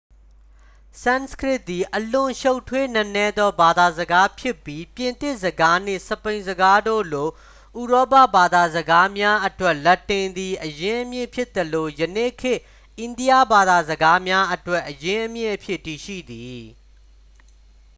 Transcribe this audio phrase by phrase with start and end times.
[1.03, 7.29] ဆန်စကရစ်သည် အလွန်ရှုပ်ထွေးနက်နဲသော ဘာသာစကားဖြစ်ပြီး ပြင်သစ်စကားနှင့် စပိန်စကားတို့လို
[7.81, 12.61] ဥရောပဘာသာစကားများအတွက် လက်တင်သည် အရင်းအမြစ်ဖြစ်သလို ယနေ့ခေတ်
[12.99, 16.63] အိန္ဒိယဘာသာစကားများအတွက် အရင်းအမြစ်အဖြစ် တည်ရှိသည်